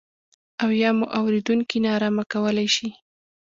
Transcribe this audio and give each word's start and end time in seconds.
او 0.61 0.69
یا 0.81 0.89
مو 0.97 1.05
اورېدونکي 1.19 1.77
نا 1.83 1.89
ارامه 1.97 2.23
کولای 2.31 2.67
شي. 2.75 2.87